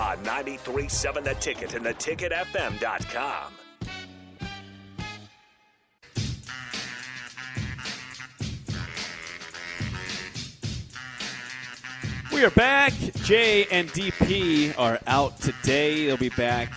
[0.00, 3.52] On 93.7 The Ticket and theticketfm.com.
[12.32, 12.94] We are back.
[13.24, 16.06] Jay and DP are out today.
[16.06, 16.72] They'll be back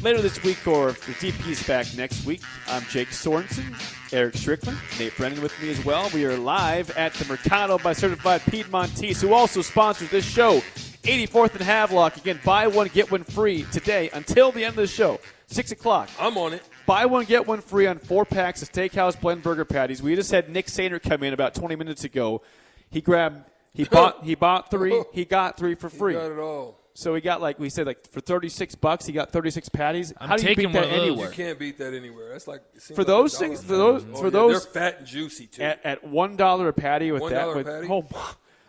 [0.00, 2.42] later this week, or if the DP is back next week.
[2.68, 3.74] I'm Jake Sorensen,
[4.12, 6.08] Eric Strickland, Nate Brennan with me as well.
[6.14, 10.62] We are live at the Mercado by Certified Piedmontese, who also sponsors this show.
[11.04, 12.16] 84th and Havelock.
[12.16, 15.20] Again, buy one, get one free today until the end of the show.
[15.46, 16.08] 6 o'clock.
[16.18, 16.62] I'm on it.
[16.86, 20.02] Buy one, get one free on four packs of Steakhouse Blend Burger Patties.
[20.02, 22.42] We just had Nick Sander come in about 20 minutes ago.
[22.90, 26.14] He grabbed, he bought, he bought three, he got three for free.
[26.14, 26.78] Got it all.
[26.96, 30.12] So he got like we said, like for 36 bucks, he got 36 patties.
[30.16, 31.26] I'm How do you taking beat that anywhere?
[31.28, 32.30] You can't beat that anywhere.
[32.30, 34.62] That's like it seems For like those a things- for those- Oh, for yeah, those-
[34.64, 35.62] they're fat and juicy too.
[35.62, 37.88] At, at one dollar a patty with that, $1 with patty?
[37.90, 38.06] oh,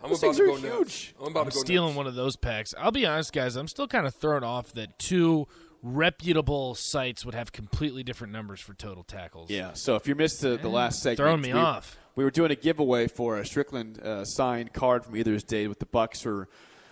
[0.06, 1.02] I'm those about things to are go nuts.
[1.02, 1.14] huge.
[1.20, 1.96] I'm about I'm to go stealing nuts.
[1.96, 2.74] one of those packs.
[2.78, 3.56] I'll be honest, guys.
[3.56, 5.46] I'm still kind of thrown off that two
[5.82, 9.50] reputable sites would have completely different numbers for total tackles.
[9.50, 9.72] Yeah.
[9.74, 11.96] So if you missed the, the last segment, throwing me we, off.
[12.14, 15.66] We were doing a giveaway for a Strickland uh, signed card from either his day
[15.68, 16.48] with the Bucks or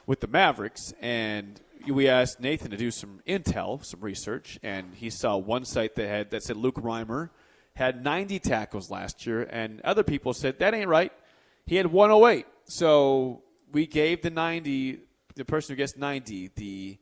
[0.07, 5.11] with the Mavericks, and we asked Nathan to do some intel, some research, and he
[5.11, 7.31] saw one site that had that said Luke Reimer
[7.75, 11.13] had 90 tackles last year, and other people said that ain't right.
[11.67, 12.47] He had 108.
[12.67, 15.01] So we gave the 90,
[15.35, 16.99] the person who gets 90, the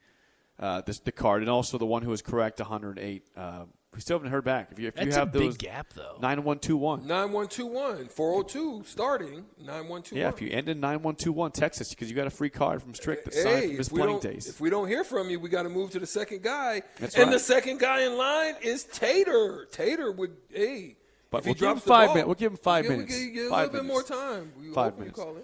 [0.58, 3.26] uh, this, the card, and also the one who was correct, 108.
[3.36, 4.68] Uh, we still haven't heard back.
[4.72, 6.16] If you, if you That's have a those big gap, though.
[6.22, 7.06] 9121.
[7.06, 10.18] 9121 402 starting 9121.
[10.18, 12.94] Yeah, if you end in 9121, text us because you got a free card from
[12.94, 14.48] Strick that's Hey, signed from his if we, playing don't, days.
[14.48, 16.82] if we don't hear from you, we got to move to the second guy.
[16.98, 17.32] That's and right.
[17.32, 19.66] the second guy in line is Tater.
[19.70, 20.96] Tater would, hey.
[21.32, 22.26] But if he we'll give him five ball- minutes.
[22.26, 23.16] We'll give him five minutes.
[23.16, 24.10] give a Five little bit more minutes.
[24.10, 24.52] time.
[24.60, 25.18] We Five minutes.
[25.18, 25.34] All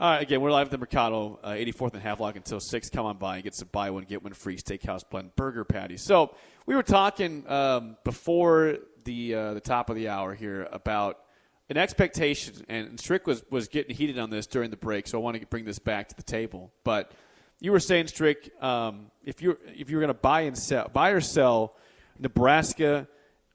[0.00, 2.88] right, again, we're live at the Mercado, uh, 84th and Havelock until 6.
[2.90, 5.96] Come on by and get some buy one, get one free steakhouse blend burger patty.
[5.96, 6.36] So
[6.66, 11.18] we were talking um, before the uh, the top of the hour here about
[11.70, 15.20] an expectation, and Strick was, was getting heated on this during the break, so I
[15.22, 16.70] want to bring this back to the table.
[16.84, 17.10] But
[17.58, 21.10] you were saying, Strick, um, if you're if you're going to buy and sell, buy
[21.10, 21.74] or sell
[22.20, 23.08] Nebraska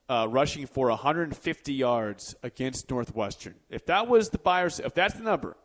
[0.09, 3.55] uh, rushing for 150 yards against Northwestern.
[3.69, 5.55] If that was the buyers, if that's the number,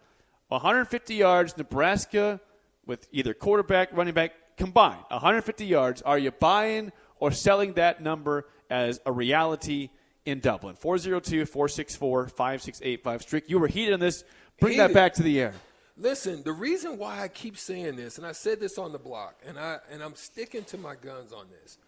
[0.48, 2.40] 150 yards, Nebraska
[2.86, 6.02] with either quarterback, running back combined, 150 yards.
[6.02, 9.90] Are you buying or selling that number as a reality
[10.24, 10.74] in Dublin?
[10.76, 13.22] 402 464 5685.
[13.22, 14.24] Strick, you were heated on this.
[14.60, 15.54] Bring that back to the air.
[15.96, 19.34] Listen, the reason why I keep saying this, and I said this on the block,
[19.46, 21.78] and I and I'm sticking to my guns on this.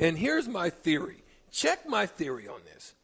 [0.00, 1.23] And here's my theory.
[1.54, 2.94] Check my theory on this.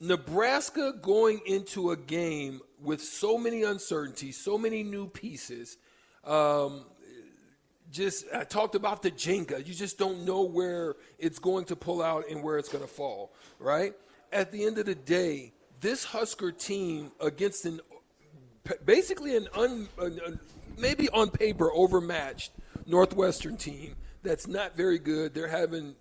[0.00, 5.78] Nebraska going into a game with so many uncertainties, so many new pieces.
[6.24, 6.86] Um,
[7.92, 9.64] just I talked about the Jenga.
[9.64, 12.90] You just don't know where it's going to pull out and where it's going to
[12.90, 13.92] fall, right?
[14.32, 17.80] At the end of the day, this Husker team against an
[18.84, 20.40] basically an, un, an, an
[20.76, 22.50] maybe on paper overmatched
[22.86, 23.94] Northwestern team
[24.24, 25.32] that's not very good.
[25.32, 25.94] They're having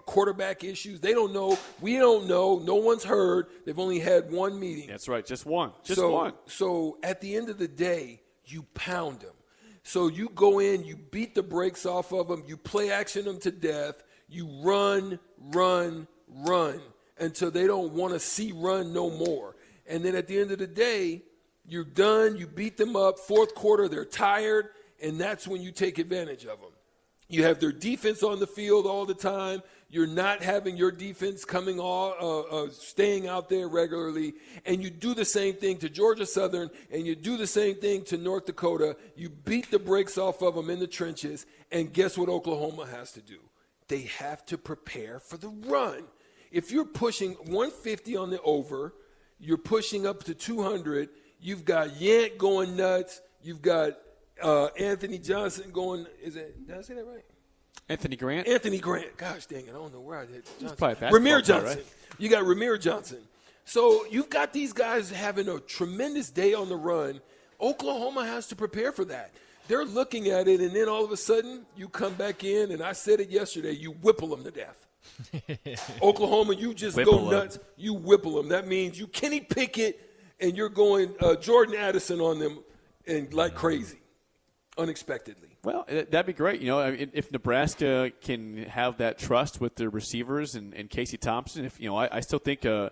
[0.00, 1.00] quarterback issues.
[1.00, 1.58] They don't know.
[1.80, 2.58] We don't know.
[2.58, 3.46] No one's heard.
[3.64, 4.86] They've only had one meeting.
[4.88, 5.24] That's right.
[5.24, 5.72] Just one.
[5.84, 6.32] Just so, one.
[6.46, 9.34] So at the end of the day, you pound them.
[9.82, 13.38] So you go in, you beat the brakes off of them, you play action them
[13.40, 16.80] to death, you run, run, run
[17.18, 19.56] until they don't want to see run no more.
[19.86, 21.22] And then at the end of the day,
[21.66, 24.68] you're done, you beat them up, fourth quarter, they're tired,
[25.02, 26.70] and that's when you take advantage of them.
[27.28, 29.62] You have their defense on the field all the time.
[29.90, 34.34] You're not having your defense coming all, uh, uh, staying out there regularly,
[34.66, 38.04] and you do the same thing to Georgia Southern, and you do the same thing
[38.04, 38.96] to North Dakota.
[39.16, 43.12] You beat the brakes off of them in the trenches, and guess what Oklahoma has
[43.12, 43.38] to do?
[43.88, 46.04] They have to prepare for the run.
[46.50, 48.94] If you're pushing 150 on the over,
[49.38, 51.08] you're pushing up to 200.
[51.40, 53.20] You've got Yant going nuts.
[53.42, 53.98] You've got
[54.42, 56.06] uh, Anthony Johnson going.
[56.22, 56.66] Is it?
[56.66, 57.24] Did I say that right?
[57.88, 58.46] Anthony Grant.
[58.48, 59.16] Anthony Grant.
[59.16, 60.44] Gosh dang it, I don't know where I did.
[60.60, 60.76] Johnson.
[60.76, 61.78] probably a basketball Rahmir Johnson.
[61.78, 61.86] right?
[62.18, 63.18] You got Rahmir Johnson.
[63.64, 67.20] So you've got these guys having a tremendous day on the run.
[67.60, 69.30] Oklahoma has to prepare for that.
[69.68, 72.82] they're looking at it, and then all of a sudden you come back in, and
[72.82, 73.72] I said it yesterday.
[73.72, 74.86] You whipple them to death.
[76.02, 77.58] Oklahoma, you just Whipple go nuts.
[77.76, 78.48] You whipple them.
[78.48, 80.00] That means you Kenny Pickett,
[80.40, 82.60] and you're going uh, Jordan Addison on them,
[83.06, 83.98] and like crazy,
[84.78, 85.48] unexpectedly.
[85.64, 86.60] Well, eh, that'd be great.
[86.60, 91.64] You know, if Nebraska can have that trust with their receivers and, and Casey Thompson,
[91.64, 92.90] if you know, I, I still think uh,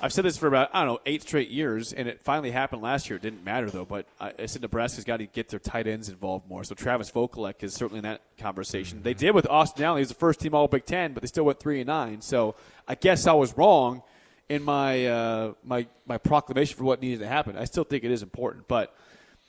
[0.00, 2.82] I've said this for about I don't know eight straight years, and it finally happened
[2.82, 3.16] last year.
[3.16, 6.08] It didn't matter though, but I, I said Nebraska's got to get their tight ends
[6.08, 6.64] involved more.
[6.64, 9.02] So Travis Vokolek is certainly in that conversation.
[9.02, 11.26] They did with Austin Allen; he was the first team All Big Ten, but they
[11.26, 12.22] still went three and nine.
[12.22, 12.56] So
[12.88, 14.02] I guess I was wrong
[14.48, 17.56] in my uh, my my proclamation for what needed to happen.
[17.56, 18.94] I still think it is important, but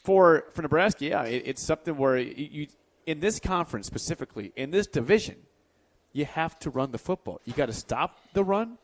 [0.03, 2.67] for for Nebraska, yeah, it, it's something where you, you
[3.05, 5.35] in this conference specifically in this division,
[6.13, 7.41] you have to run the football.
[7.45, 8.77] You got to stop the run.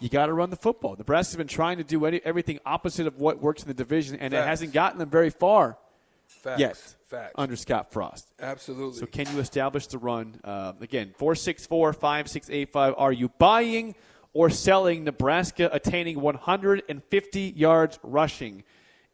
[0.00, 0.94] You got to run the football.
[0.96, 4.32] Nebraska's been trying to do any, everything opposite of what works in the division, and
[4.32, 5.76] it hasn't gotten them very far
[6.28, 6.60] Facts.
[6.60, 6.76] yet
[7.08, 7.32] Facts.
[7.34, 8.28] under Scott Frost.
[8.38, 9.00] Absolutely.
[9.00, 10.40] So can you establish the run?
[10.44, 12.94] Uh, again, 464 5685.
[12.96, 13.96] Are you buying
[14.32, 18.62] or selling Nebraska attaining 150 yards rushing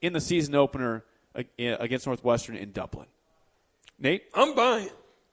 [0.03, 1.03] in the season opener
[1.35, 3.07] against Northwestern in Dublin?
[3.99, 4.25] Nate?
[4.35, 4.89] I'm buying.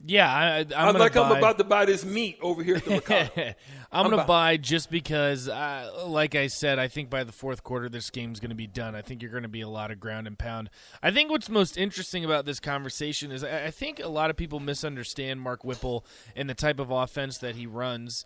[0.06, 1.21] Yeah, I, I'm, I'm like buy.
[1.21, 3.53] I'm about to buy this meat over here at the Mercado.
[3.92, 7.31] I'm, going to bu- buy just because, uh, like I said, I think by the
[7.31, 8.95] fourth quarter this game's going to be done.
[8.95, 10.69] I think you're going to be a lot of ground and pound.
[11.03, 14.38] I think what's most interesting about this conversation is I I think a lot of
[14.38, 16.06] people misunderstand Mark Whipple
[16.36, 18.25] and the type of offense that he runs.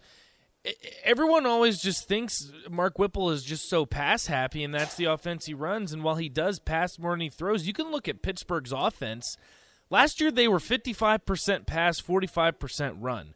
[1.04, 5.46] Everyone always just thinks Mark Whipple is just so pass happy, and that's the offense
[5.46, 5.94] he runs.
[5.94, 9.38] And while he does pass more than he throws, you can look at Pittsburgh's offense.
[9.90, 13.36] Last year they were 55% pass, 45% run.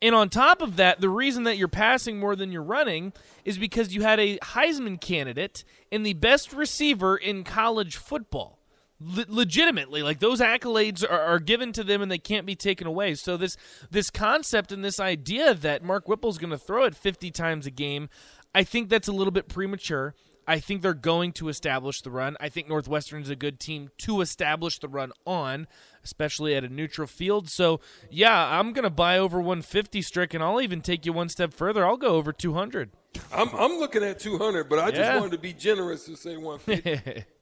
[0.00, 3.12] And on top of that, the reason that you're passing more than you're running
[3.44, 8.57] is because you had a Heisman candidate and the best receiver in college football.
[9.00, 12.86] Le- legitimately, like those accolades are, are given to them and they can't be taken
[12.86, 13.14] away.
[13.14, 13.56] So this
[13.90, 17.70] this concept and this idea that Mark Whipple's going to throw it 50 times a
[17.70, 18.08] game,
[18.54, 20.14] I think that's a little bit premature.
[20.48, 22.34] I think they're going to establish the run.
[22.40, 25.66] I think Northwestern's a good team to establish the run on,
[26.02, 27.50] especially at a neutral field.
[27.50, 27.80] So,
[28.10, 31.52] yeah, I'm going to buy over 150 Strick, and I'll even take you one step
[31.52, 31.86] further.
[31.86, 32.92] I'll go over 200.
[33.30, 37.24] I'm, I'm looking at 200, but I just wanted to be generous to say 150.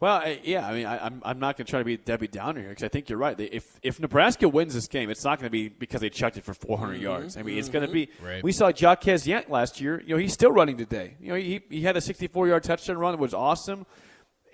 [0.00, 2.26] Well, I, yeah, I mean, I, I'm, I'm not going to try to be Debbie
[2.26, 3.36] Downer here because I think you're right.
[3.36, 6.38] They- If if Nebraska wins this game, it's not going to be because they chucked
[6.38, 7.02] it for 400 mm-hmm.
[7.02, 7.36] yards.
[7.36, 7.72] I mean, it's mm-hmm.
[7.74, 8.08] going to be.
[8.24, 8.42] Right.
[8.42, 10.00] We saw Jaquez Yant last year.
[10.00, 11.16] You know, he's still running today.
[11.20, 13.12] You know, he he had a 64 yard touchdown run.
[13.12, 13.84] It was awesome.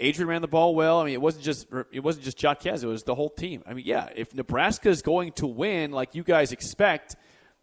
[0.00, 1.00] Adrian ran the ball well.
[1.00, 2.66] I mean, it wasn't just it wasn't just Jacques.
[2.66, 3.62] It was the whole team.
[3.66, 7.14] I mean, yeah, if Nebraska is going to win like you guys expect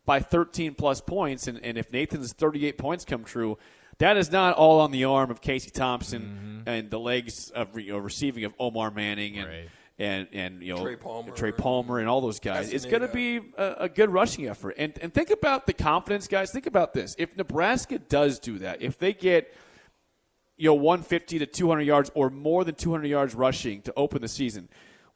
[0.05, 3.57] by 13 plus points, and, and if Nathan's 38 points come true,
[3.99, 6.21] that is not all on the arm of Casey Thompson
[6.65, 6.69] mm-hmm.
[6.69, 9.47] and the legs of you know, receiving of Omar Manning and.
[9.47, 9.69] Right.
[9.99, 11.31] And, and you know Trey Palmer.
[11.33, 12.73] Trey Palmer and all those guys.
[12.73, 14.73] It's going to be a, a good rushing effort.
[14.79, 16.51] And and think about the confidence, guys.
[16.51, 17.15] Think about this.
[17.19, 19.53] If Nebraska does do that, if they get
[20.57, 24.27] you know 150 to 200 yards or more than 200 yards rushing to open the
[24.27, 24.67] season,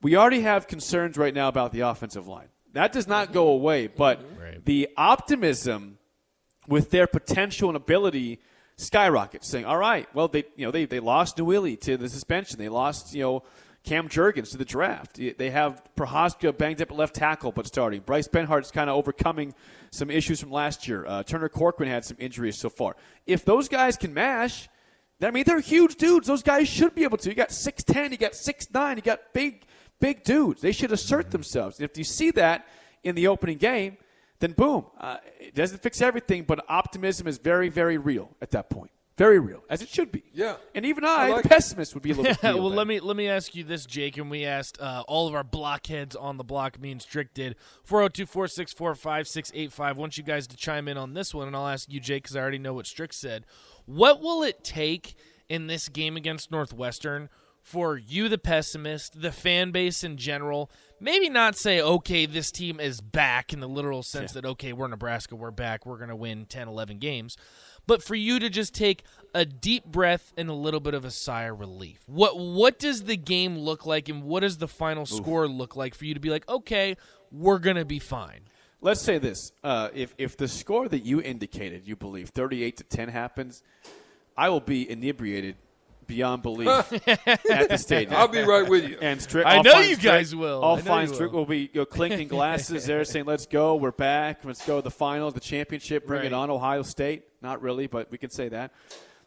[0.03, 2.47] we already have concerns right now about the offensive line.
[2.73, 3.61] That does not go mm-hmm.
[3.61, 4.41] away, but mm-hmm.
[4.41, 4.65] Right.
[4.65, 5.97] the optimism
[6.67, 8.39] with their potential and ability
[8.77, 9.47] skyrockets.
[9.47, 12.57] Saying, "All right, well they you know they they lost Nouili to the suspension.
[12.57, 13.43] They lost you know."
[13.83, 15.13] Cam Jurgens to the draft.
[15.15, 18.01] They have Prochazka banged up at left tackle, but starting.
[18.01, 19.53] Bryce Benhart's kind of overcoming
[19.91, 21.05] some issues from last year.
[21.07, 22.97] Uh, Turner Corcoran had some injuries so far.
[23.25, 24.67] If those guys can mash,
[25.21, 26.27] I mean, they're huge dudes.
[26.27, 27.29] Those guys should be able to.
[27.29, 29.63] You got 6'10, you got 6'9, you got big,
[29.99, 30.61] big dudes.
[30.61, 31.79] They should assert themselves.
[31.79, 32.67] And if you see that
[33.03, 33.97] in the opening game,
[34.39, 34.85] then boom.
[34.99, 38.91] Uh, it doesn't fix everything, but optimism is very, very real at that point.
[39.17, 40.23] Very real, as it should be.
[40.31, 40.57] Yeah.
[40.75, 41.51] And even I I, like the it.
[41.51, 42.53] pessimist, would be a little bit.
[42.53, 45.33] well, let me let me ask you this, Jake, and we asked uh, all of
[45.33, 46.79] our blockheads on the block.
[46.79, 47.55] Me and Strick did
[47.89, 49.95] 402-464-5685.
[49.95, 52.35] Want you guys to chime in on this one, and I'll ask you, Jake, because
[52.35, 53.45] I already know what Strick said.
[53.85, 55.15] What will it take
[55.49, 57.29] in this game against Northwestern
[57.67, 60.71] for you, the pessimist, the fan base in general?
[60.99, 64.87] Maybe not say, okay, this team is back in the literal sense that, okay, we're
[64.87, 67.37] Nebraska, we're back, we're going to win 10, 11 games
[67.87, 71.11] but for you to just take a deep breath and a little bit of a
[71.11, 71.99] sigh of relief.
[72.05, 75.95] What what does the game look like and what does the final score look like
[75.95, 76.97] for you to be like, okay,
[77.31, 78.41] we're gonna be fine?
[78.81, 82.83] Let's say this: uh, if if the score that you indicated, you believe, thirty-eight to
[82.83, 83.63] ten happens,
[84.35, 85.55] I will be inebriated
[86.07, 86.67] beyond belief
[87.07, 88.15] at the stadium.
[88.15, 88.97] I'll be right with you.
[89.01, 90.63] And Strick, I know you Strick- guys will.
[90.63, 91.39] I'll I know find you Strick will.
[91.39, 94.43] will be you know, clinking glasses there, saying, "Let's go, we're back.
[94.45, 96.07] Let's go to the finals, the championship.
[96.07, 96.25] Bring Right.
[96.27, 98.71] it on, Ohio State." Not really, but we can say that.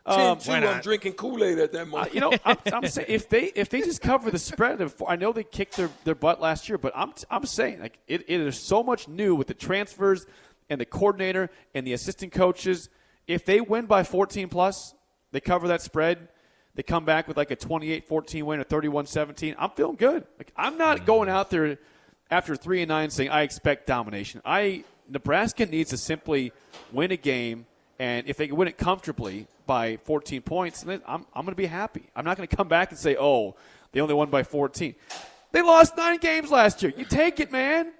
[0.06, 2.14] Um, 10-2, I'm drinking Kool-Aid at that Uh, moment.
[2.14, 5.16] you know, I'm, I'm saying if they if they just cover the spread, of, I
[5.16, 8.40] know they kicked their, their butt last year, but I'm I'm saying like it, it
[8.40, 10.26] is so much new with the transfers
[10.70, 12.88] and the coordinator and the assistant coaches.
[13.26, 14.94] If they win by 14 plus,
[15.32, 16.28] they cover that spread.
[16.74, 19.54] They come back with like a 28-14 win or 31-17.
[19.58, 20.24] I'm feeling good.
[20.38, 21.06] Like I'm not mm.
[21.06, 21.78] going out there
[22.30, 24.40] after three and nine saying I expect domination.
[24.44, 26.52] I Nebraska needs to simply
[26.92, 27.66] win a game,
[27.98, 31.56] and if they can win it comfortably by 14 points, then I'm I'm going to
[31.56, 32.08] be happy.
[32.14, 33.56] I'm not going to come back and say, oh,
[33.92, 34.94] they only won by 14.
[35.52, 36.92] They lost nine games last year.
[36.96, 37.92] You take it, man.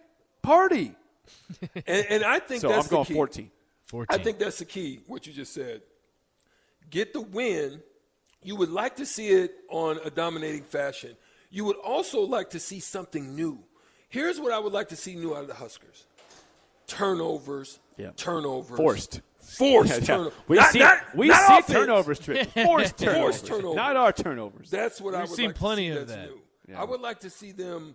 [0.42, 0.94] Party.
[1.86, 3.14] and, and I think So that's I'm going the key.
[3.14, 3.50] 14.
[3.86, 4.20] 14.
[4.20, 5.82] I think that's the key, what you just said.
[6.88, 7.82] Get the win.
[8.42, 11.16] You would like to see it on a dominating fashion.
[11.50, 13.58] You would also like to see something new.
[14.08, 16.06] Here's what I would like to see new out of the Huskers
[16.86, 18.10] turnovers, Yeah.
[18.16, 18.76] turnovers.
[18.76, 19.20] Forced.
[19.40, 20.04] Forced Yeah, yeah.
[20.04, 20.32] turnovers.
[20.48, 21.66] We Not- see not- we not see offense.
[21.78, 22.48] turnovers, Trick.
[22.54, 23.42] Forced turnovers.
[23.42, 23.76] turnovers.
[23.76, 24.70] Not our turnovers.
[24.70, 26.30] That's what I We've would seen like plenty to see of that's that.
[26.30, 26.40] new.
[26.68, 26.80] Yeah.
[26.80, 27.94] I would like to see them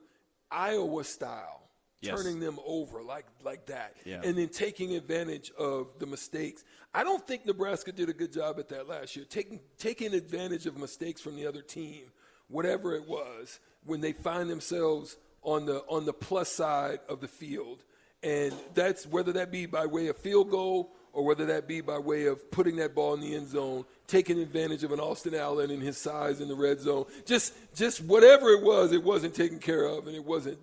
[0.51, 1.61] Iowa style,
[2.05, 2.15] Yes.
[2.21, 4.21] turning them over like like that, Yeah.
[4.23, 6.63] and then taking advantage of the mistakes.
[6.93, 10.65] I don't think Nebraska did a good job at that last year, taking taking advantage
[10.65, 12.11] of mistakes from the other team,
[12.47, 17.27] whatever it was, when they find themselves on the on the plus side of the
[17.27, 17.83] field,
[18.23, 21.97] and that's whether that be by way of field goal or whether that be by
[21.97, 25.71] way of putting that ball in the end zone, taking advantage of an Austin Allen
[25.71, 27.05] and his size in the red zone.
[27.25, 30.57] Just just whatever it was, it wasn't taken care of and it wasn't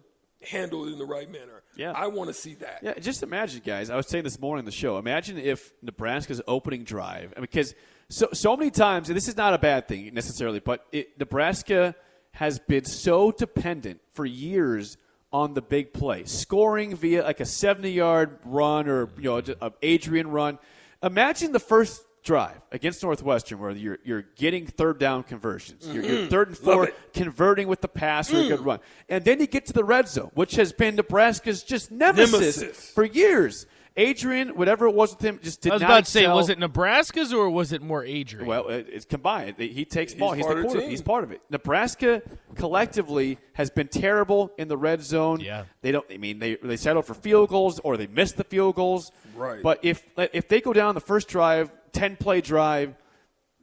[0.45, 1.63] handled in the right manner.
[1.77, 1.93] Yeah.
[1.93, 2.81] I want to see that.
[2.83, 3.91] Yeah, just imagine, guys.
[3.91, 4.99] I was saying this morning on the show.
[4.99, 7.75] Imagine if Nebraska's opening drive, because
[8.09, 11.95] so so many times, and this is not a bad thing necessarily, but it, Nebraska
[12.33, 14.97] has been so dependent for years
[15.33, 20.29] on the big play, scoring via like a seventy-yard run or you know an Adrian
[20.29, 20.59] run.
[21.03, 25.87] Imagine the first drive against Northwestern where you're you're getting third down conversions.
[25.87, 26.29] You're, you're mm-hmm.
[26.29, 28.67] third and four, converting with the pass or a good mm.
[28.67, 32.33] run, and then you get to the red zone, which has been Nebraska's just nemesis,
[32.33, 32.91] Nemesis.
[32.91, 33.67] for years.
[33.95, 36.49] Adrian, whatever it was with him, just did I was not about to say, was
[36.49, 38.47] it Nebraska's or was it more Adrian?
[38.47, 39.57] Well, it- it's combined.
[39.59, 40.33] He takes ball.
[40.33, 40.85] He's, part the of quarterback.
[40.85, 40.91] team.
[40.91, 41.43] He's part of it.
[41.51, 42.23] Nebraska
[42.55, 45.41] collectively has been terrible in the red zone.
[45.41, 45.65] Yeah.
[45.83, 46.07] They don't.
[46.11, 49.13] I mean, they they settle for field goals or they miss the field goals.
[49.37, 49.63] Right.
[49.63, 52.95] But if if they go down the first drive, ten play drive,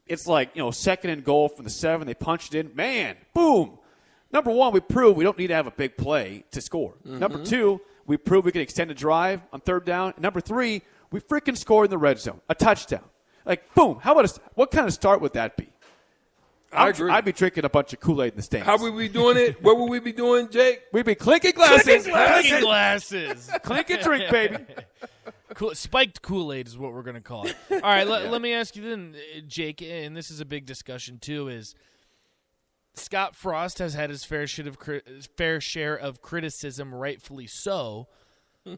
[0.06, 2.08] it's like you know second and goal from the seven.
[2.08, 2.76] They punched it in.
[2.76, 3.78] Man, boom.
[4.32, 6.94] Number one, we prove we don't need to have a big play to score.
[7.04, 7.46] Number mm-hmm.
[7.46, 10.14] two, we prove we can extend a drive on third down.
[10.16, 13.04] And number three, we freaking score in the red zone, a touchdown.
[13.46, 14.00] Like boom.
[14.02, 15.70] How about a, what kind of start would that be?
[16.72, 17.12] I I'm- agree.
[17.12, 18.68] I'd be drinking a bunch of Kool Aid in the stands.
[18.68, 19.62] How would we be doing it?
[19.64, 20.82] what would we be doing, Jake?
[20.94, 22.50] We'd be clinking glasses, Clinking glasses.
[22.50, 23.52] Clinking glasses.
[23.64, 24.58] clink and drink, baby.
[25.60, 27.54] Cool, spiked Kool Aid is what we're going to call it.
[27.70, 30.66] All right, let, let me ask you then, uh, Jake, and this is a big
[30.66, 31.50] discussion too.
[31.50, 31.76] Is
[32.94, 35.02] Scott Frost has had his fair share of cri-
[35.36, 38.08] fair share of criticism, rightfully so.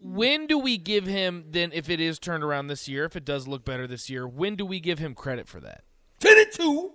[0.00, 3.24] when do we give him then, if it is turned around this year, if it
[3.24, 5.84] does look better this year, when do we give him credit for that?
[6.18, 6.92] Ten and two.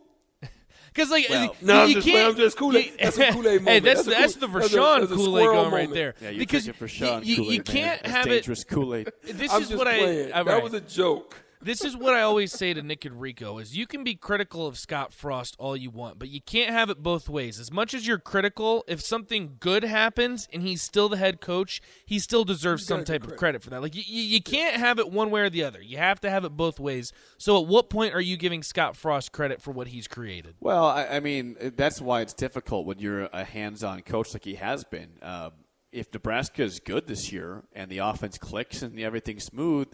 [0.95, 2.29] Because like Well, you, no, I'm you just can't.
[2.31, 2.85] I'm just Kool-Aid.
[2.85, 3.83] you- That's a Kool-Aid Hey, moment.
[3.83, 6.15] that's That's a that's, the that's Vershawn Kool-Aid squirrel going right there.
[6.21, 8.67] Yeah, you're because drinking for Sean you, you, you can't That's have dangerous it.
[8.69, 9.11] Kool-Aid.
[9.23, 10.31] This I'm is just what playing.
[10.31, 10.37] I.
[10.39, 11.35] all that was a joke.
[11.65, 14.67] This is what I always say to Nick and Rico is you can be critical
[14.67, 17.59] of Scott Frost all you want, but you can't have it both ways.
[17.59, 21.81] As much as you're critical, if something good happens and he's still the head coach,
[22.05, 23.81] he still deserves some type get of credit for that.
[23.81, 25.81] Like you, you, you can't have it one way or the other.
[25.81, 27.11] You have to have it both ways.
[27.39, 30.53] So at what point are you giving Scott Frost credit for what he's created?
[30.59, 34.53] Well, I, I mean, that's why it's difficult when you're a hands-on coach like he
[34.53, 35.13] has been.
[35.19, 35.49] Uh,
[35.91, 39.87] if Nebraska is good this year and the offense clicks and everything's smooth,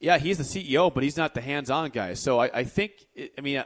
[0.00, 2.14] yeah, he's the CEO, but he's not the hands-on guy.
[2.14, 2.92] So I, I think,
[3.36, 3.64] I mean,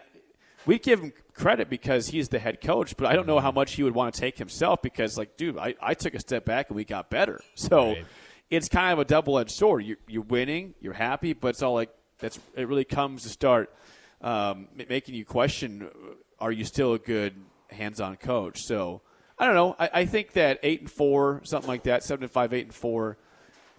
[0.65, 3.75] we give him credit because he's the head coach, but I don't know how much
[3.75, 6.69] he would want to take himself because, like, dude, I, I took a step back
[6.71, 7.41] and we got better.
[7.55, 8.05] So Right.
[8.51, 9.85] it's kind of a double-edged sword.
[9.85, 12.69] You're, you're winning, you're happy, but it's all like that's it.
[12.69, 13.75] Really comes to start
[14.21, 15.91] um, making you question:
[16.39, 17.35] Are you still a good
[17.71, 18.63] hands-on coach?
[18.63, 19.03] So
[19.39, 19.75] I don't know.
[19.79, 22.75] I, I think that eight and four, something like that, seven and five, eight and
[22.75, 23.19] four.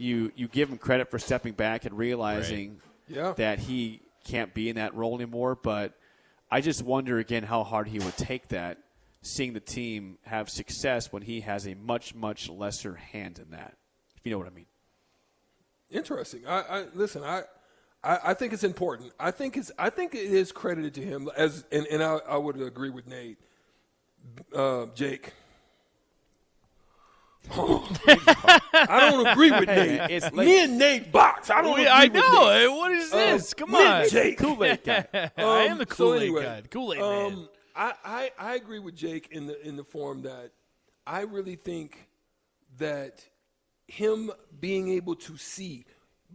[0.04, 3.34] You you give him credit for stepping back and realizing Yeah.
[3.38, 5.56] that he can't be in that role anymore.
[5.56, 5.94] But
[6.52, 8.80] I just wonder again how hard he would take that,
[9.22, 13.78] seeing the team have success when he has a much much lesser hand in that.
[14.18, 14.66] If you know what I mean.
[15.90, 16.42] Interesting.
[16.48, 17.24] I, I listen.
[17.24, 17.44] I,
[18.04, 19.14] I, I think it's important.
[19.20, 19.72] I think it's.
[19.80, 23.08] I think it is credited to him as, and, and I, I would agree with
[23.08, 23.38] Nate,
[24.54, 25.32] uh, Jake.
[27.52, 30.12] I don't agree with Nate.
[30.12, 30.46] it's late.
[30.48, 31.50] Me and Nate box.
[31.50, 32.50] I don't We- I know.
[32.50, 32.72] Nate.
[32.72, 33.54] What is this?
[33.54, 34.08] Come on.
[34.10, 34.38] Jake.
[34.38, 35.06] Kool-Aid guy.
[35.38, 36.62] I am the Um, Kool Aid anyway, guy.
[36.70, 37.48] Kool Aid um, man.
[37.76, 40.52] I, I, I agree with Jake in the in the form that
[41.08, 42.08] I really think
[42.78, 43.26] that
[43.88, 45.86] him being able to see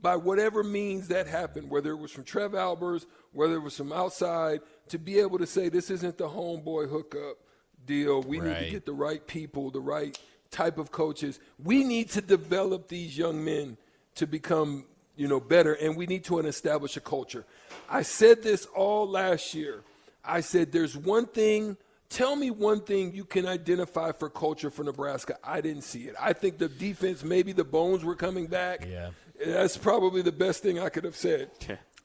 [0.00, 3.92] by whatever means that happened, whether it was from Trev Alberts, whether it was from
[3.92, 7.36] outside, to be able to say this isn't the homeboy hookup
[7.84, 8.20] deal.
[8.22, 10.16] We need to get the right people, the right
[10.50, 11.40] type of coaches.
[11.62, 13.76] We need to develop these young men
[14.16, 14.84] to become,
[15.16, 17.44] you know, better, and we need to establish a culture.
[17.88, 19.82] I said this all last year.
[20.24, 21.76] I said there's one thing.
[22.10, 25.36] Tell me one thing you can identify for culture for Nebraska.
[25.44, 26.14] I didn't see it.
[26.18, 28.86] I think the defense, maybe the bones were coming back.
[28.88, 29.10] Yeah.
[29.44, 31.50] That's probably the best thing I could have said.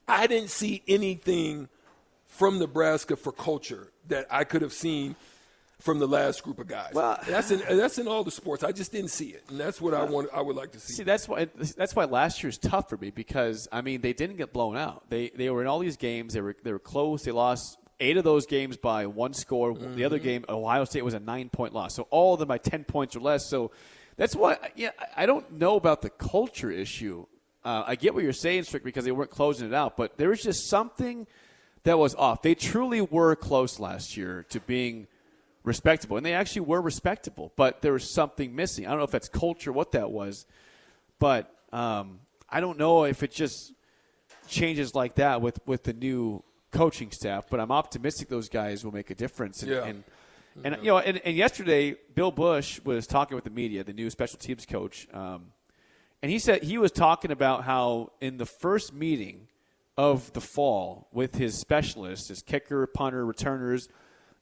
[0.08, 1.70] I didn't see anything
[2.28, 5.16] from Nebraska for culture that I could have seen
[5.80, 6.94] from the last group of guys.
[6.94, 8.64] Well- that's in that's in all the sports.
[8.64, 10.30] I just didn't see it, and that's what I want.
[10.34, 10.94] I would like to see.
[10.94, 14.38] See, that's why that's why last year's tough for me because I mean they didn't
[14.38, 15.10] get blown out.
[15.10, 16.34] They they were in all these games.
[16.34, 17.24] They were they were close.
[17.24, 19.74] They lost eight of those games by one score.
[19.74, 21.94] The other game, Ohio State was a nine point loss.
[21.94, 23.46] So all of them by ten points or less.
[23.46, 23.72] So
[24.16, 27.26] that's why yeah I don't know about the culture issue.
[27.66, 30.30] Uh, I get what you're saying, Strick, because they weren't closing it out, but there
[30.30, 31.28] was just something
[31.84, 32.42] that was off.
[32.42, 35.08] They truly were close last year to being
[35.64, 37.52] respectable, and they actually were respectable.
[37.56, 38.86] But there was something missing.
[38.86, 40.46] I don't know if that's culture, what that was,
[41.20, 43.74] but um, I don't know if it just
[44.48, 47.46] changes like that with with the new coaching staff.
[47.50, 49.64] But I'm optimistic those guys will make a difference.
[49.64, 49.86] And, Yeah.
[49.86, 50.04] and,
[50.64, 54.10] and you know, and, and yesterday Bill Busch was talking with the media, the new
[54.10, 55.52] special teams coach, um,
[56.22, 59.48] and he said he was talking about how in the first meeting
[59.98, 63.90] of the fall with his specialists, his kicker, punter, returners,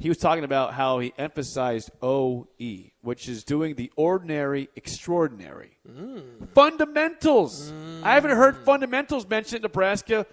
[0.02, 2.48] he was talking about how he emphasized OE,
[3.02, 5.78] which is doing the ordinary extraordinary.
[6.56, 7.72] Fundamentals.
[8.02, 10.26] I haven't heard fundamentals mentioned in Nebraska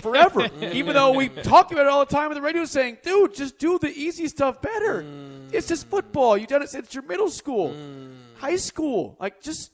[0.00, 0.48] forever.
[0.72, 3.58] Even though we talk about it all the time on the radio saying, dude, just
[3.58, 5.02] do the easy stuff better.
[5.02, 5.54] Mm.
[5.54, 6.36] It's just football.
[6.36, 8.14] You've done it since your middle school, mm.
[8.36, 9.16] high school.
[9.18, 9.70] Like, just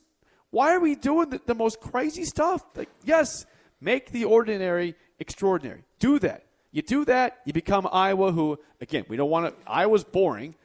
[0.51, 2.63] why are we doing the, the most crazy stuff?
[2.75, 3.45] Like, yes,
[3.81, 5.83] make the ordinary extraordinary.
[5.99, 6.44] Do that.
[6.75, 9.71] You do that, you become Iowa, who, again, we don't want to.
[9.71, 10.55] Iowa's boring,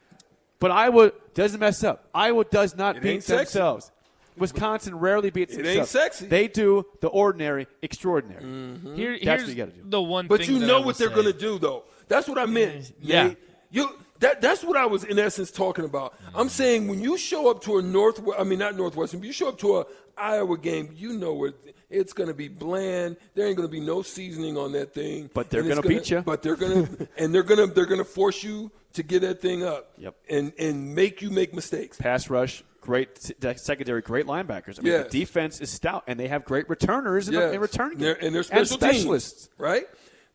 [0.59, 2.09] but Iowa doesn't mess up.
[2.13, 3.37] Iowa does not It beat ain't sexy.
[3.37, 3.93] themselves.
[4.37, 5.79] Wisconsin rarely beats It themselves.
[5.79, 6.27] ain't sexy.
[6.27, 8.43] They do the ordinary extraordinary.
[8.43, 8.97] Mm-hmm.
[8.97, 9.83] Here, That's here's what you gotta do.
[9.85, 11.85] the one But thing you know what they're going to do, though.
[12.09, 12.55] That's what I mm-hmm.
[12.55, 12.93] meant.
[13.01, 13.29] Yeah.
[13.29, 13.39] Nate.
[13.71, 16.15] You that that's what I was in essence talking about.
[16.27, 16.49] I'm mm-hmm.
[16.49, 19.49] saying when you show up to a North, I mean not Northwestern, but you show
[19.49, 19.87] up to a
[20.19, 21.55] Iowa game, you know it.
[21.91, 23.17] It's going to be bland.
[23.35, 25.29] There ain't going to be no seasoning on that thing.
[25.35, 26.21] But they're gonna beat ya.
[26.21, 29.23] But they're going to, and they're going to, they're going to force you to get
[29.23, 29.93] that thing up.
[29.99, 30.15] Yep.
[30.29, 31.97] And and make you make mistakes.
[31.99, 33.19] Pass rush, great
[33.57, 34.79] secondary, great linebackers.
[34.79, 35.11] I mean, Yes.
[35.11, 37.57] the defense is stout, and they have great returners in, Yes.
[37.57, 38.27] return And they're, game.
[38.27, 39.47] and they're special specialists.
[39.47, 39.85] teams, right?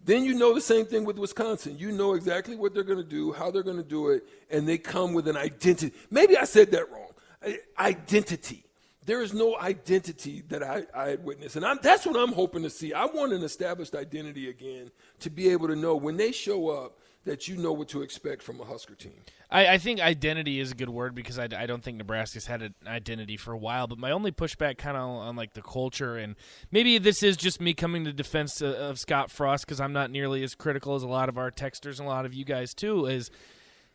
[0.04, 1.78] Then you know the same thing with Wisconsin.
[1.80, 4.68] You know exactly what they're going to do, how they're going to do it, and
[4.68, 5.94] they come with an identity.
[6.12, 7.10] Maybe I said that wrong.
[7.44, 8.64] I- Identity.
[9.06, 12.70] There is no identity that I, I witnessed, and I'm, that's what I'm hoping to
[12.70, 12.94] see.
[12.94, 17.00] I want an established identity again to be able to know when they show up
[17.26, 19.14] that you know what to expect from a Husker team.
[19.50, 22.62] I, I think identity is a good word because I, I don't think Nebraska's had
[22.62, 23.88] an identity for a while.
[23.88, 26.36] But my only pushback, kind of on like the culture, and
[26.72, 30.12] maybe this is just me coming to defense of, of Scott Frost because I'm not
[30.12, 32.74] nearly as critical as a lot of our texters and a lot of you guys
[32.74, 33.06] too.
[33.08, 33.30] Is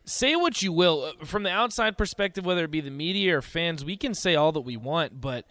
[0.05, 1.13] say what you will.
[1.21, 4.35] Uh, from the outside perspective, whether it be the media or fans, we can say
[4.35, 5.45] all that we want, but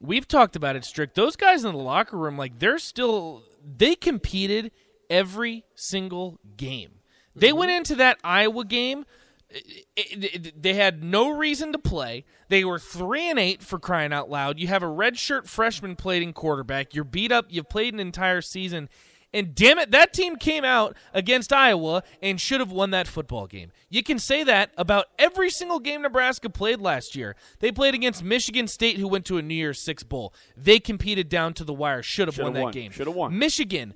[0.00, 3.94] we've talked about it strict those guys in the locker room like they're still they
[3.94, 4.70] competed
[5.10, 6.92] every single game.
[7.36, 7.78] They went mm-hmm.
[7.78, 9.04] into that iowa game
[9.50, 12.24] it- it- it- they had no reason to play.
[12.48, 14.58] They were three and eight for crying out loud.
[14.58, 16.94] You have a redshirt freshman playing quarterback.
[16.94, 17.46] You're beat up.
[17.48, 18.88] You've played an entire season
[19.32, 23.46] and damn it, that team came out against Iowa and should have won that football
[23.46, 23.70] game.
[23.88, 27.36] You can say that about every single game Nebraska played last year.
[27.60, 30.34] They played against Michigan State, who went to a New Year's Six bowl.
[30.56, 32.02] They competed down to the wire.
[32.02, 32.72] Should have won that won.
[32.72, 32.90] game.
[32.90, 33.38] Shoulda won.
[33.38, 33.94] Michigan.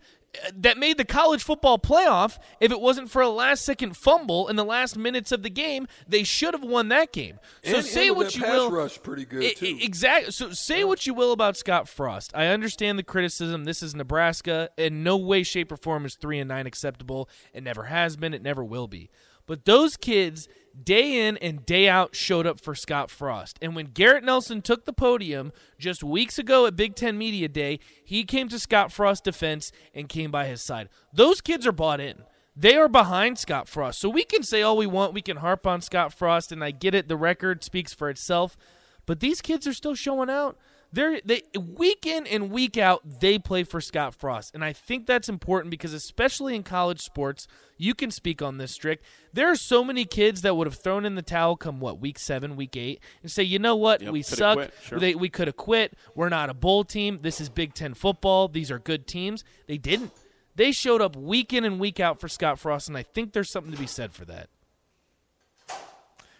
[0.56, 2.38] That made the college football playoff.
[2.60, 5.86] If it wasn't for a last second fumble in the last minutes of the game,
[6.08, 7.38] they should have won that game.
[7.62, 8.70] So And say what you pass will.
[8.70, 9.78] rush pretty good, I- I- too.
[9.80, 10.32] Exactly.
[10.32, 12.32] So say what you will about Scott Frost.
[12.34, 13.64] I understand the criticism.
[13.64, 14.70] This is Nebraska.
[14.76, 17.28] In no way, shape, or form is three and nine acceptable.
[17.52, 18.34] It never has been.
[18.34, 19.10] It never will be.
[19.46, 20.48] But those kids,
[20.82, 23.58] day in and day out, showed up for Scott Frost.
[23.62, 27.78] And when Garrett Nelson took the podium just weeks ago at Big Ten Media Day,
[28.04, 30.88] he came to Scott Frost's defense and came by his side.
[31.12, 32.24] Those kids are bought in.
[32.56, 34.00] They are behind Scott Frost.
[34.00, 35.12] So we can say all we want.
[35.12, 37.08] We can harp on Scott Frost, and I get it.
[37.08, 38.56] The record speaks for itself.
[39.06, 40.56] but these kids are still showing out.
[40.94, 45.06] They're they week in and week out they play for Scott Frost, and I think
[45.06, 49.04] that's important because especially in college sports, you can speak on this strict.
[49.32, 52.16] There are so many kids that would have thrown in the towel come what week
[52.16, 54.54] seven, week eight, and say, you know what, Yep, we suck.
[54.56, 55.00] quit, sure.
[55.00, 55.94] They, we could have quit.
[56.14, 57.18] We're not a bowl team.
[57.22, 58.46] This is Big Ten football.
[58.46, 59.42] These are good teams.
[59.66, 60.12] They didn't.
[60.54, 63.50] They showed up week in and week out for Scott Frost, and I think there's
[63.50, 64.48] something to be said for that.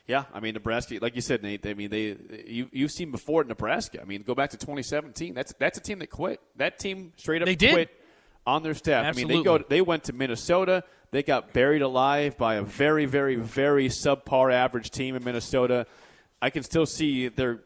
[0.07, 1.67] Yeah, I mean Nebraska, like you said, Nate.
[1.67, 4.01] I mean they you you've seen before at Nebraska.
[4.03, 5.35] I mean, go back to 2017.
[5.35, 6.41] That's that's a team that quit.
[6.57, 7.73] That team straight up They did.
[7.73, 7.91] quit
[8.47, 9.07] on their staff.
[9.07, 10.85] I mean, they go they went to Minnesota.
[11.11, 15.87] They got buried alive by a very very very subpar average team in Minnesota.
[16.43, 17.63] I can still see their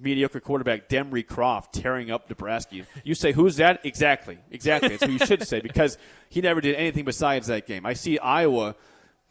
[0.00, 2.76] mediocre quarterback Demry Croft tearing up Nebraska.
[3.04, 3.84] You say who's that?
[3.84, 4.88] Exactly, exactly.
[4.90, 5.98] That's what you should say because
[6.30, 7.84] he never did anything besides that game.
[7.84, 8.74] I see Iowa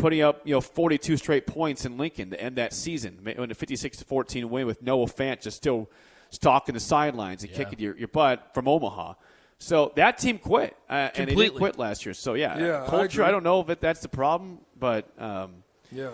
[0.02, 3.54] putting up you know 42 straight points in Lincoln to end that season, when a
[3.54, 5.90] 56 to 14 win with Noah Fant just still
[6.32, 9.14] stalking the sidelines and kicking your, your butt from Omaha.
[9.60, 11.60] So that team quit, uh, and they didn't Completely.
[11.60, 12.14] quit last year.
[12.16, 13.06] So yeah, Yeah, I culture.
[13.22, 13.26] agree.
[13.26, 16.10] I, don't know if that's the problem, but um, Yeah.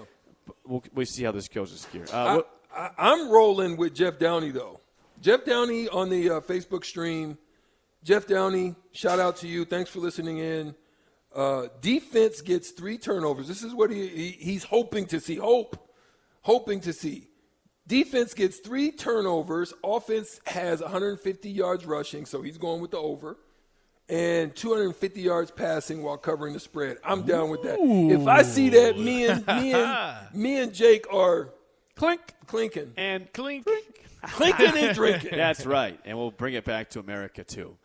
[0.66, 2.06] we'll, we'll see how this goes this year.
[2.12, 4.82] Uh, I, what- I, I'm rolling with Jeff Downey though.
[5.22, 7.38] Jeff Downey on the uh, Facebook stream.
[8.04, 9.64] Jeff Downey, shout out to you.
[9.66, 10.76] Thanks for listening in.
[11.36, 13.48] Uh, defense gets three turnovers.
[13.48, 15.36] This is what he, he he's hoping to see.
[15.36, 15.90] Hope,
[16.42, 17.28] hoping to see.
[17.86, 19.74] Defense gets three turnovers.
[19.84, 23.38] Offense has 150 yards rushing, so he's going with the over,
[24.10, 26.98] and 250 yards passing while covering the spread.
[27.04, 27.78] I'm down with that.
[27.80, 31.54] If I see that, me and me and me and Jake are
[31.96, 33.66] clink clinking, and Clink.
[34.24, 35.32] clinking and drinking.
[35.38, 37.78] That's right, and we'll bring it back to America too.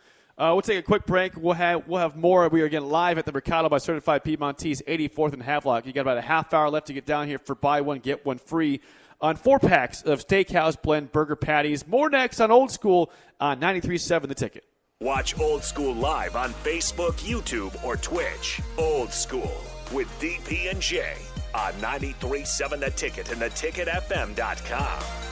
[0.42, 1.37] Uh, we'll take a quick break.
[1.37, 2.48] We'll have we'll have more.
[2.48, 5.87] We are again live at the Mercado by Certified Piedmontese, 84th and Havelock.
[5.87, 8.26] You got about a half hour left to get down here for buy one get
[8.26, 8.81] one free
[9.20, 11.87] on four packs of Steakhouse Blend burger patties.
[11.87, 14.64] More next on Old School on 93.7 The Ticket.
[15.00, 18.61] Watch Old School live on Facebook, YouTube, or Twitch.
[18.78, 19.57] Old School
[19.92, 21.14] with DP and J
[21.55, 25.32] on 93.7 The Ticket and theticketfm.com.